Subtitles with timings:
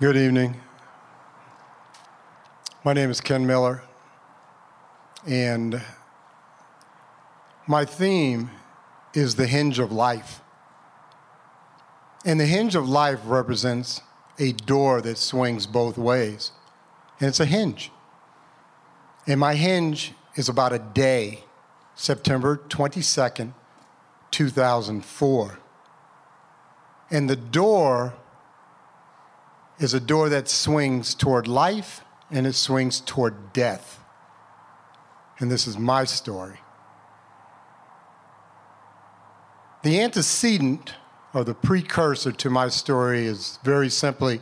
[0.00, 0.54] Good evening.
[2.84, 3.82] My name is Ken Miller,
[5.26, 5.82] and
[7.66, 8.48] my theme
[9.12, 10.40] is the hinge of life.
[12.24, 14.00] And the hinge of life represents
[14.38, 16.52] a door that swings both ways,
[17.18, 17.90] and it's a hinge.
[19.26, 21.42] And my hinge is about a day,
[21.96, 23.52] September 22nd,
[24.30, 25.58] 2004.
[27.10, 28.14] And the door
[29.78, 34.00] is a door that swings toward life and it swings toward death.
[35.38, 36.58] And this is my story.
[39.82, 40.94] The antecedent
[41.32, 44.40] or the precursor to my story is very simply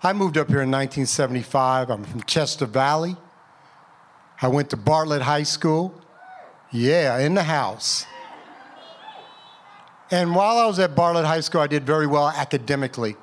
[0.00, 1.90] I moved up here in 1975.
[1.90, 3.16] I'm from Chester Valley.
[4.40, 5.92] I went to Bartlett High School.
[6.70, 8.06] Yeah, in the house.
[10.10, 13.16] And while I was at Bartlett High School, I did very well academically.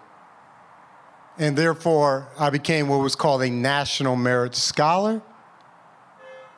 [1.38, 5.22] And therefore, I became what was called a National Merit Scholar.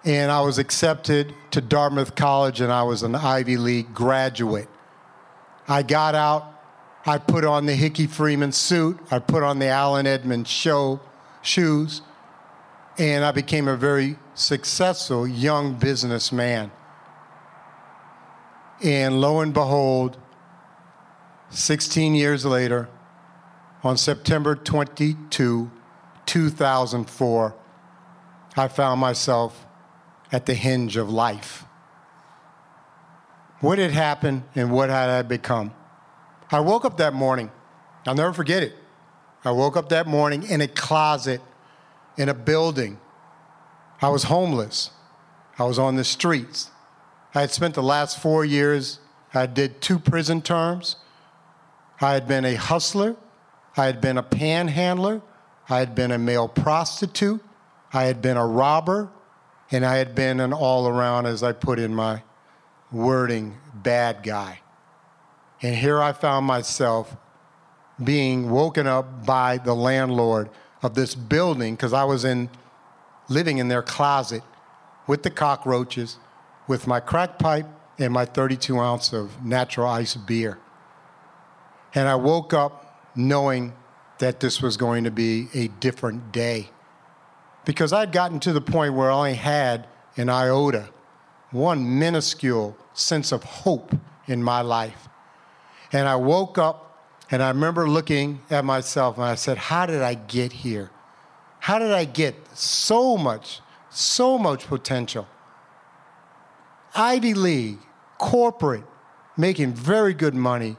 [0.03, 4.69] And I was accepted to Dartmouth College, and I was an Ivy League graduate.
[5.67, 6.53] I got out,
[7.05, 11.01] I put on the Hickey Freeman suit, I put on the Allen Edmonds show
[11.41, 12.01] shoes,
[12.97, 16.71] and I became a very successful young businessman.
[18.83, 20.17] And lo and behold,
[21.49, 22.87] 16 years later,
[23.87, 25.71] on September 22,
[26.25, 27.55] 2004,
[28.57, 29.65] I found myself
[30.29, 31.63] at the hinge of life.
[33.61, 35.73] What had happened and what had I become?
[36.51, 37.49] I woke up that morning,
[38.05, 38.75] I'll never forget it.
[39.45, 41.39] I woke up that morning in a closet
[42.17, 42.99] in a building.
[44.01, 44.91] I was homeless.
[45.57, 46.71] I was on the streets.
[47.33, 48.99] I had spent the last four years,
[49.33, 50.97] I did two prison terms.
[52.01, 53.15] I had been a hustler.
[53.77, 55.21] I had been a panhandler.
[55.69, 57.43] I had been a male prostitute.
[57.93, 59.09] I had been a robber.
[59.69, 62.23] And I had been an all around, as I put in my
[62.91, 64.61] wording, bad guy.
[65.61, 67.15] And here I found myself
[68.01, 70.49] being woken up by the landlord
[70.81, 72.49] of this building because I was in
[73.27, 74.43] living in their closet
[75.07, 76.17] with the cockroaches,
[76.67, 77.65] with my crack pipe
[77.97, 80.59] and my 32 ounce of natural ice beer.
[81.95, 82.86] And I woke up
[83.17, 83.73] knowing
[84.19, 86.69] that this was going to be a different day
[87.67, 90.89] because I'd gotten to the point where I only had an iota,
[91.51, 93.93] one minuscule sense of hope
[94.25, 95.09] in my life.
[95.91, 100.01] And I woke up and I remember looking at myself and I said, How did
[100.01, 100.91] I get here?
[101.59, 105.27] How did I get so much, so much potential?
[106.95, 107.79] Ivy League,
[108.17, 108.85] corporate,
[109.35, 110.77] making very good money,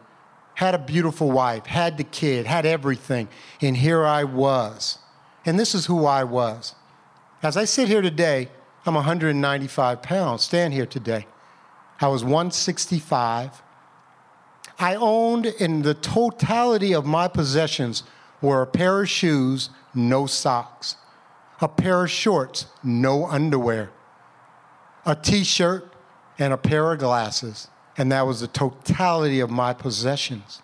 [0.59, 3.29] had a beautiful wife, had the kid, had everything.
[3.63, 4.99] And here I was.
[5.47, 6.75] And this is who I was.
[7.45, 8.49] As I sit here today,
[8.85, 11.29] I'm 195 pounds, stand here today.
[12.01, 13.63] I was 165.
[14.81, 18.03] I owned in the totality of my possessions
[18.43, 20.97] were a pair of shoes, no socks,
[21.61, 23.91] a pair of shorts, no underwear,
[25.07, 25.95] a t shirt,
[26.37, 27.69] and a pair of glasses.
[27.99, 30.63] And that was the totality of my possessions.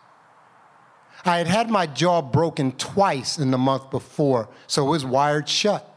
[1.24, 5.48] I had had my jaw broken twice in the month before, so it was wired
[5.48, 5.90] shut.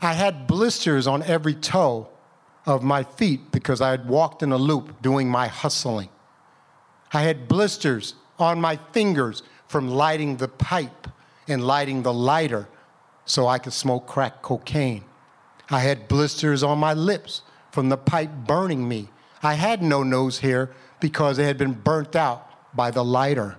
[0.00, 2.08] I had blisters on every toe
[2.66, 6.08] of my feet because I had walked in a loop doing my hustling.
[7.12, 11.08] I had blisters on my fingers from lighting the pipe
[11.48, 12.68] and lighting the lighter
[13.24, 15.04] so I could smoke crack cocaine.
[15.70, 19.08] I had blisters on my lips from the pipe burning me.
[19.42, 20.70] I had no nose hair
[21.00, 23.56] because it had been burnt out by the lighter.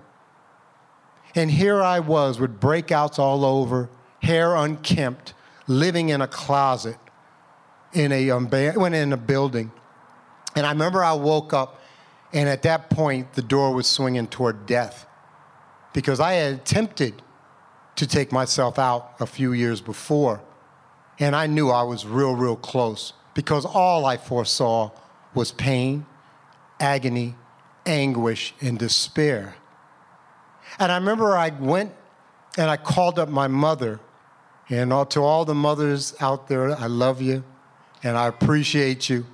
[1.34, 3.90] And here I was with breakouts all over,
[4.22, 5.34] hair unkempt,
[5.66, 6.96] living in a closet
[7.92, 9.72] in a, um, in a building.
[10.56, 11.80] And I remember I woke up
[12.34, 15.06] and at that point, the door was swinging toward death
[15.92, 17.22] because I had attempted
[17.94, 20.42] to take myself out a few years before.
[21.20, 24.90] And I knew I was real, real close because all I foresaw
[25.34, 26.06] was pain,
[26.80, 27.34] agony,
[27.86, 29.56] anguish, and despair.
[30.78, 31.92] And I remember I went
[32.56, 34.00] and I called up my mother.
[34.68, 37.44] And to all the mothers out there, I love you
[38.02, 39.26] and I appreciate you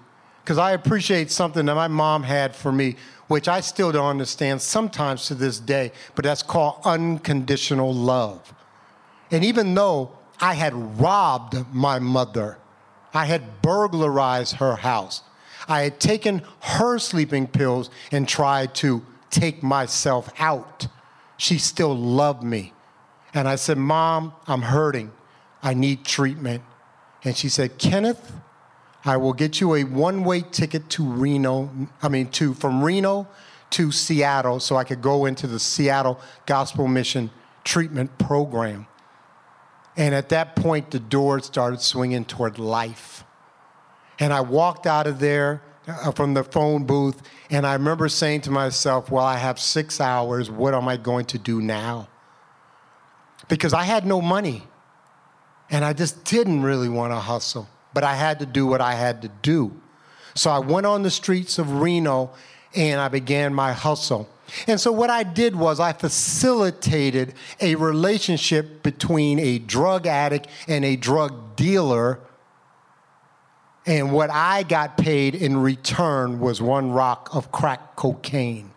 [0.43, 2.97] because I appreciate something that my mom had for me,
[3.29, 8.53] which I still don't understand sometimes to this day, but that's called unconditional love.
[9.31, 10.11] And even though
[10.41, 12.59] I had robbed my mother,
[13.15, 15.23] I had burglarized her house,
[15.71, 20.89] I had taken her sleeping pills and tried to take myself out,
[21.37, 22.75] she still loved me.
[23.33, 25.13] And I said, Mom, I'm hurting.
[25.63, 26.65] I need treatment.
[27.23, 28.33] And she said, Kenneth,
[29.05, 31.71] I will get you a one way ticket to Reno,
[32.03, 33.29] I mean, to, from Reno
[33.71, 37.31] to Seattle so I could go into the Seattle Gospel Mission
[37.63, 38.89] treatment program.
[39.97, 43.25] And at that point, the door started swinging toward life.
[44.21, 47.21] And I walked out of there uh, from the phone booth,
[47.51, 50.51] and I remember saying to myself, Well, I have six hours.
[50.51, 52.09] What am I going to do now?
[53.49, 54.63] Because I had no money,
[55.69, 58.95] and I just didn't really want to hustle, but I had to do what I
[58.95, 59.73] had to do.
[60.35, 62.31] So I went on the streets of Reno
[62.75, 64.29] and I began my hustle.
[64.67, 70.85] And so, what I did was, I facilitated a relationship between a drug addict and
[70.85, 72.19] a drug dealer.
[73.87, 78.71] And what I got paid in return was one rock of crack cocaine.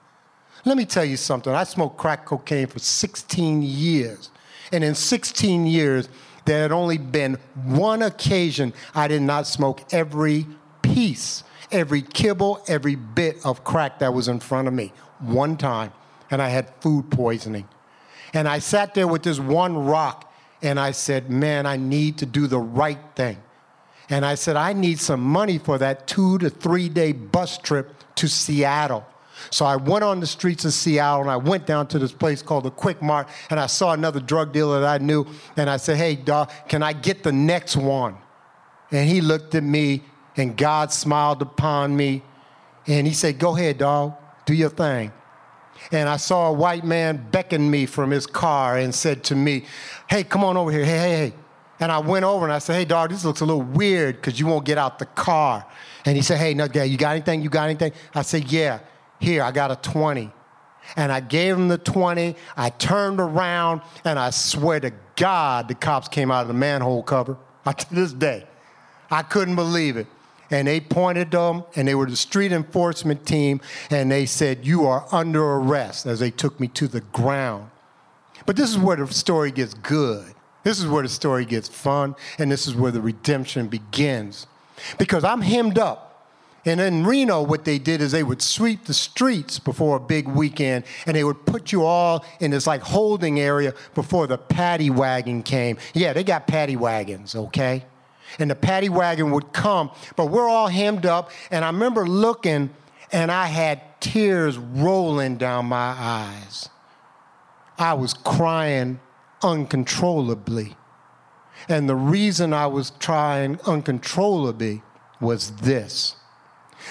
[0.65, 1.53] Let me tell you something.
[1.53, 4.29] I smoked crack cocaine for 16 years.
[4.71, 6.07] And in 16 years,
[6.45, 10.45] there had only been one occasion I did not smoke every
[10.81, 15.93] piece, every kibble, every bit of crack that was in front of me one time,
[16.29, 17.67] and I had food poisoning.
[18.33, 22.25] And I sat there with this one rock, and I said, Man, I need to
[22.25, 23.37] do the right thing.
[24.09, 27.93] And I said, I need some money for that two to three day bus trip
[28.15, 29.05] to Seattle.
[29.49, 32.41] So I went on the streets of Seattle and I went down to this place
[32.41, 35.25] called the Quick Mart and I saw another drug dealer that I knew
[35.57, 38.17] and I said, Hey, dog, can I get the next one?
[38.91, 40.03] And he looked at me
[40.37, 42.23] and God smiled upon me
[42.87, 44.15] and he said, Go ahead, dog
[44.45, 45.11] do your thing.
[45.91, 49.65] And I saw a white man beckon me from his car and said to me,
[50.09, 50.85] Hey, come on over here.
[50.85, 51.33] Hey, hey, hey.
[51.79, 54.39] And I went over and I said, Hey, dog, this looks a little weird because
[54.39, 55.65] you won't get out the car.
[56.05, 57.41] And he said, Hey, no, you got anything?
[57.41, 57.93] You got anything?
[58.13, 58.79] I said, Yeah,
[59.19, 60.31] here, I got a 20.
[60.95, 62.35] And I gave him the 20.
[62.57, 67.03] I turned around and I swear to God, the cops came out of the manhole
[67.03, 67.37] cover.
[67.65, 68.45] I, To this day,
[69.09, 70.07] I couldn't believe it
[70.53, 73.59] and they pointed them, and they were the street enforcement team,
[73.89, 77.71] and they said, You are under arrest as they took me to the ground.
[78.45, 80.33] But this is where the story gets good.
[80.63, 84.47] This is where the story gets fun, and this is where the redemption begins.
[84.97, 86.09] Because I'm hemmed up.
[86.65, 90.27] And in Reno, what they did is they would sweep the streets before a big
[90.27, 94.89] weekend, and they would put you all in this like holding area before the paddy
[94.89, 95.77] wagon came.
[95.93, 97.85] Yeah, they got paddy wagons, okay?
[98.39, 99.91] and the paddy wagon would come.
[100.15, 102.69] But we're all hemmed up, and I remember looking,
[103.11, 106.69] and I had tears rolling down my eyes.
[107.77, 108.99] I was crying
[109.43, 110.75] uncontrollably.
[111.69, 114.81] And the reason I was crying uncontrollably
[115.19, 116.15] was this.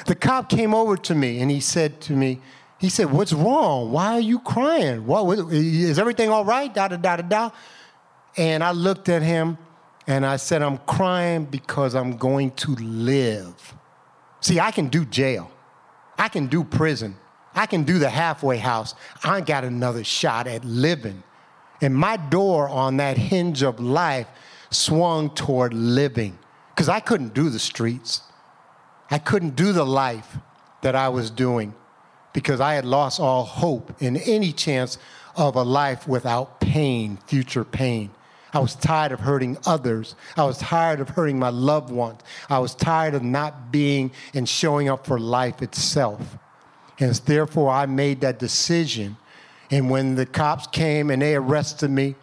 [0.06, 2.40] The cop came over to me and he said to me,
[2.78, 3.93] he said, What's wrong?
[3.93, 5.06] Why are you crying?
[5.06, 6.72] What, is everything all right?
[6.72, 7.50] Da da da da da.
[8.37, 9.58] And I looked at him
[10.06, 13.75] and I said, I'm crying because I'm going to live.
[14.40, 15.50] See, I can do jail,
[16.19, 17.16] I can do prison,
[17.55, 18.94] I can do the halfway house.
[19.22, 21.22] I got another shot at living.
[21.82, 24.29] And my door on that hinge of life
[24.70, 26.38] swung toward living
[26.70, 28.23] because I couldn't do the streets.
[29.11, 30.38] I couldn't do the life
[30.81, 31.75] that I was doing
[32.32, 34.96] because I had lost all hope in any chance
[35.37, 38.11] of a life without pain, future pain.
[38.55, 40.15] I was tired of hurting others.
[40.36, 42.20] I was tired of hurting my loved ones.
[42.48, 46.39] I was tired of not being and showing up for life itself.
[46.98, 49.17] And therefore, I made that decision.
[49.72, 52.14] And when the cops came and they arrested me,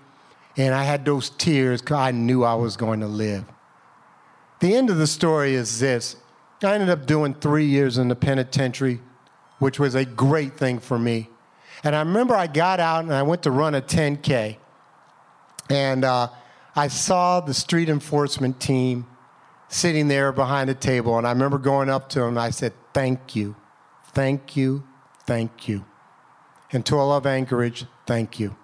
[0.56, 3.44] and I had those tears because I knew I was going to live.
[4.60, 6.15] The end of the story is this
[6.62, 9.00] I ended up doing three years in the penitentiary,
[9.58, 11.29] which was a great thing for me.
[11.84, 14.58] And I remember I got out and I went to run a 10K.
[15.70, 16.27] And uh,
[16.75, 19.08] I saw the street enforcement team
[19.70, 21.18] sitting there behind the table.
[21.18, 23.56] And I remember going up to them and I said, Thank you,
[24.13, 24.84] thank you,
[25.25, 25.86] thank you.
[26.72, 28.56] And to all of Anchorage, thank you.